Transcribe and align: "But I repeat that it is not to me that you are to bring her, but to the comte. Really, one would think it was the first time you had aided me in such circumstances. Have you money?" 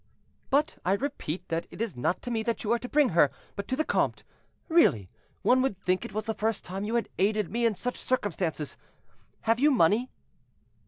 "But 0.49 0.79
I 0.83 0.93
repeat 0.93 1.47
that 1.49 1.67
it 1.69 1.79
is 1.79 1.95
not 1.95 2.23
to 2.23 2.31
me 2.31 2.41
that 2.41 2.63
you 2.63 2.71
are 2.71 2.79
to 2.79 2.89
bring 2.89 3.09
her, 3.09 3.29
but 3.55 3.67
to 3.67 3.75
the 3.75 3.83
comte. 3.85 4.23
Really, 4.67 5.11
one 5.43 5.61
would 5.61 5.77
think 5.79 6.03
it 6.03 6.11
was 6.11 6.25
the 6.25 6.33
first 6.33 6.65
time 6.65 6.83
you 6.85 6.95
had 6.95 7.07
aided 7.19 7.51
me 7.51 7.67
in 7.67 7.75
such 7.75 7.97
circumstances. 7.97 8.77
Have 9.41 9.59
you 9.59 9.69
money?" 9.69 10.09